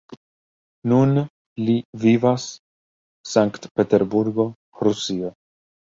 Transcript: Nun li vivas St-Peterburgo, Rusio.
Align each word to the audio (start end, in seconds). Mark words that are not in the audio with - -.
Nun 0.93 1.11
li 1.67 1.75
vivas 2.05 2.47
St-Peterburgo, 3.33 4.51
Rusio. 4.87 5.35